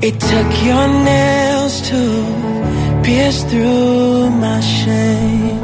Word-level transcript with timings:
It 0.00 0.22
your 0.64 0.86
nails 0.86 1.82
to 1.90 3.02
pierce 3.02 3.42
through 3.46 4.30
my 4.30 4.60
shame. 4.60 5.58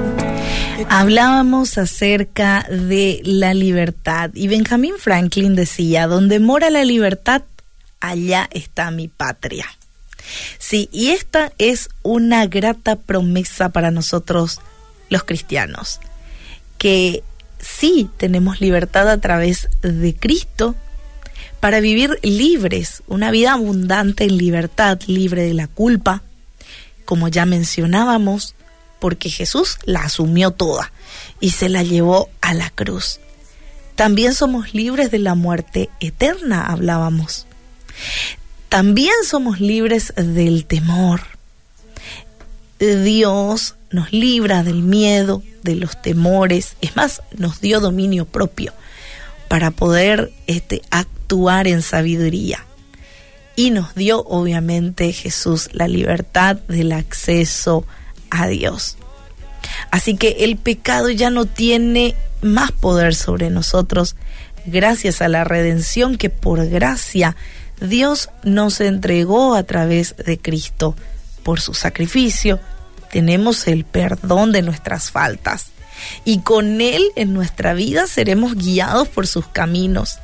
Hablábamos 0.88 1.78
acerca 1.78 2.66
de 2.68 3.20
la 3.24 3.54
libertad 3.54 4.30
y 4.34 4.48
Benjamin 4.48 4.94
Franklin 4.98 5.54
decía, 5.54 6.08
donde 6.08 6.40
mora 6.40 6.70
la 6.70 6.84
libertad, 6.84 7.42
allá 8.00 8.48
está 8.50 8.90
mi 8.90 9.06
patria. 9.06 9.66
Sí, 10.58 10.88
y 10.90 11.10
esta 11.10 11.52
es 11.58 11.88
una 12.02 12.46
grata 12.46 12.96
promesa 12.96 13.68
para 13.68 13.92
nosotros 13.92 14.60
los 15.10 15.22
cristianos, 15.22 16.00
que 16.78 17.22
sí 17.60 18.10
tenemos 18.16 18.60
libertad 18.60 19.08
a 19.08 19.18
través 19.18 19.68
de 19.82 20.12
Cristo, 20.16 20.74
para 21.60 21.80
vivir 21.80 22.18
libres, 22.22 23.02
una 23.06 23.30
vida 23.30 23.52
abundante 23.52 24.24
en 24.24 24.36
libertad, 24.36 25.00
libre 25.06 25.42
de 25.42 25.54
la 25.54 25.66
culpa, 25.66 26.22
como 27.04 27.28
ya 27.28 27.46
mencionábamos, 27.46 28.54
porque 28.98 29.30
Jesús 29.30 29.78
la 29.84 30.00
asumió 30.00 30.50
toda 30.50 30.92
y 31.40 31.50
se 31.50 31.68
la 31.68 31.82
llevó 31.82 32.28
a 32.40 32.54
la 32.54 32.70
cruz. 32.70 33.20
También 33.94 34.34
somos 34.34 34.74
libres 34.74 35.10
de 35.10 35.18
la 35.18 35.34
muerte 35.34 35.90
eterna, 36.00 36.66
hablábamos. 36.66 37.46
También 38.68 39.14
somos 39.24 39.60
libres 39.60 40.12
del 40.16 40.66
temor. 40.66 41.22
Dios 42.78 43.76
nos 43.90 44.12
libra 44.12 44.64
del 44.64 44.82
miedo, 44.82 45.42
de 45.62 45.76
los 45.76 46.00
temores, 46.02 46.76
es 46.80 46.96
más, 46.96 47.22
nos 47.36 47.60
dio 47.60 47.80
dominio 47.80 48.26
propio 48.26 48.72
para 49.48 49.70
poder 49.70 50.32
este, 50.46 50.82
actuar 50.90 51.23
en 51.66 51.82
sabiduría. 51.82 52.64
Y 53.56 53.70
nos 53.70 53.94
dio 53.94 54.22
obviamente 54.24 55.12
Jesús 55.12 55.68
la 55.72 55.88
libertad 55.88 56.56
del 56.68 56.92
acceso 56.92 57.84
a 58.30 58.46
Dios. 58.46 58.96
Así 59.90 60.16
que 60.16 60.36
el 60.40 60.56
pecado 60.56 61.10
ya 61.10 61.30
no 61.30 61.46
tiene 61.46 62.14
más 62.42 62.72
poder 62.72 63.14
sobre 63.14 63.50
nosotros 63.50 64.16
gracias 64.66 65.22
a 65.22 65.28
la 65.28 65.44
redención 65.44 66.16
que 66.16 66.30
por 66.30 66.68
gracia 66.68 67.36
Dios 67.80 68.30
nos 68.42 68.80
entregó 68.80 69.54
a 69.54 69.62
través 69.62 70.16
de 70.16 70.38
Cristo. 70.38 70.94
Por 71.42 71.60
su 71.60 71.74
sacrificio 71.74 72.60
tenemos 73.12 73.66
el 73.66 73.84
perdón 73.84 74.52
de 74.52 74.62
nuestras 74.62 75.10
faltas 75.10 75.66
y 76.24 76.40
con 76.40 76.80
Él 76.80 77.02
en 77.16 77.32
nuestra 77.34 77.74
vida 77.74 78.06
seremos 78.06 78.56
guiados 78.56 79.08
por 79.08 79.26
sus 79.26 79.46
caminos 79.46 80.18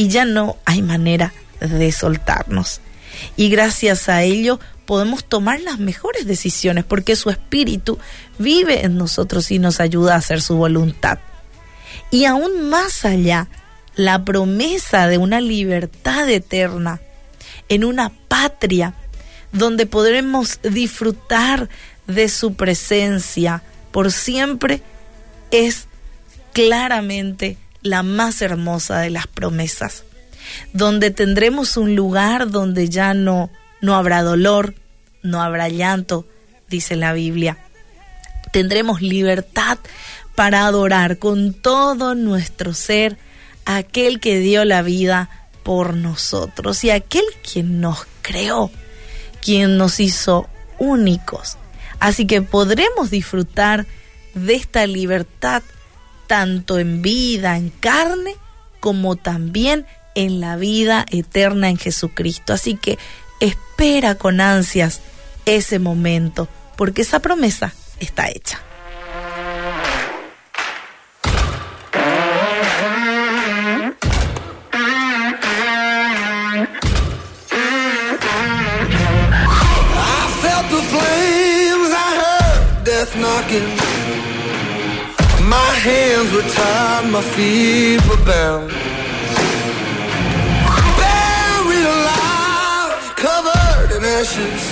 y 0.00 0.08
ya 0.08 0.24
no 0.24 0.56
hay 0.64 0.80
manera 0.80 1.34
de 1.60 1.92
soltarnos. 1.92 2.80
Y 3.36 3.50
gracias 3.50 4.08
a 4.08 4.22
ello 4.22 4.58
podemos 4.86 5.24
tomar 5.24 5.60
las 5.60 5.78
mejores 5.78 6.26
decisiones 6.26 6.84
porque 6.84 7.16
su 7.16 7.28
espíritu 7.28 7.98
vive 8.38 8.86
en 8.86 8.96
nosotros 8.96 9.50
y 9.50 9.58
nos 9.58 9.78
ayuda 9.78 10.14
a 10.14 10.16
hacer 10.16 10.40
su 10.40 10.56
voluntad. 10.56 11.18
Y 12.10 12.24
aún 12.24 12.70
más 12.70 13.04
allá, 13.04 13.48
la 13.94 14.24
promesa 14.24 15.06
de 15.06 15.18
una 15.18 15.42
libertad 15.42 16.30
eterna 16.30 17.02
en 17.68 17.84
una 17.84 18.08
patria 18.08 18.94
donde 19.52 19.84
podremos 19.84 20.60
disfrutar 20.62 21.68
de 22.06 22.30
su 22.30 22.54
presencia 22.54 23.62
por 23.92 24.10
siempre 24.10 24.80
es 25.50 25.88
claramente 26.54 27.58
la 27.82 28.02
más 28.02 28.42
hermosa 28.42 28.98
de 28.98 29.10
las 29.10 29.26
promesas, 29.26 30.04
donde 30.72 31.10
tendremos 31.10 31.76
un 31.76 31.94
lugar 31.94 32.50
donde 32.50 32.88
ya 32.88 33.14
no, 33.14 33.50
no 33.80 33.96
habrá 33.96 34.22
dolor, 34.22 34.74
no 35.22 35.42
habrá 35.42 35.68
llanto, 35.68 36.26
dice 36.68 36.96
la 36.96 37.12
Biblia. 37.12 37.58
Tendremos 38.52 39.00
libertad 39.00 39.78
para 40.34 40.66
adorar 40.66 41.18
con 41.18 41.52
todo 41.52 42.14
nuestro 42.14 42.74
ser 42.74 43.18
a 43.64 43.76
aquel 43.76 44.20
que 44.20 44.38
dio 44.38 44.64
la 44.64 44.82
vida 44.82 45.28
por 45.62 45.94
nosotros 45.94 46.82
y 46.84 46.90
aquel 46.90 47.24
quien 47.42 47.80
nos 47.80 48.06
creó, 48.22 48.70
quien 49.42 49.76
nos 49.76 50.00
hizo 50.00 50.48
únicos. 50.78 51.56
Así 51.98 52.26
que 52.26 52.42
podremos 52.42 53.10
disfrutar 53.10 53.86
de 54.34 54.54
esta 54.54 54.86
libertad 54.86 55.62
tanto 56.30 56.78
en 56.78 57.02
vida, 57.02 57.56
en 57.56 57.70
carne, 57.70 58.36
como 58.78 59.16
también 59.16 59.84
en 60.14 60.38
la 60.38 60.54
vida 60.54 61.04
eterna 61.10 61.70
en 61.70 61.76
Jesucristo. 61.76 62.52
Así 62.52 62.76
que 62.76 63.00
espera 63.40 64.14
con 64.14 64.40
ansias 64.40 65.00
ese 65.44 65.80
momento, 65.80 66.46
porque 66.76 67.02
esa 67.02 67.18
promesa 67.18 67.74
está 67.98 68.28
hecha. 68.28 68.62
My 83.20 83.89
hands 85.80 86.30
were 86.32 86.42
tied, 86.42 87.10
my 87.10 87.22
feet 87.22 88.00
were 88.08 88.22
bound. 88.24 88.70
Buried 91.00 91.86
alive, 91.96 93.04
covered 93.16 93.90
in 93.96 94.04
ashes. 94.04 94.62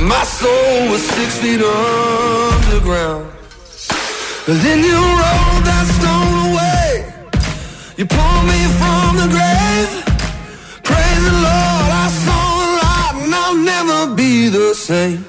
My 0.00 0.22
soul 0.22 0.90
was 0.90 1.02
six 1.16 1.38
feet 1.38 1.60
underground. 1.60 3.26
Then 4.46 4.78
you 4.84 5.00
rolled 5.22 5.64
that 5.70 5.86
stone 5.98 6.36
away. 6.48 6.90
You 7.98 8.06
pulled 8.06 8.44
me 8.52 8.60
from 8.78 9.16
the 9.22 9.28
grave. 9.34 9.90
Praise 10.84 11.22
the 11.28 11.36
Lord, 11.48 11.90
I 12.04 12.08
saw 12.24 12.42
the 12.62 12.70
light, 12.82 13.14
and 13.24 13.34
I'll 13.34 13.60
never 13.74 14.14
be 14.14 14.48
the 14.48 14.74
same. 14.74 15.24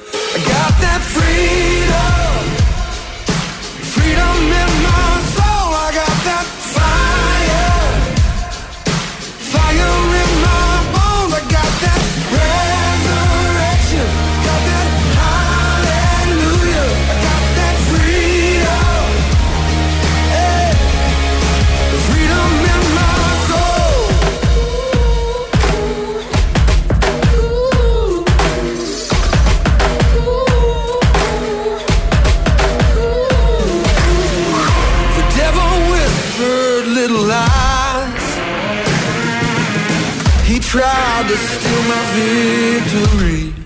Tried 40.70 41.28
to 41.28 41.36
steal 41.36 41.82
my 41.90 42.04
victory. 42.14 43.59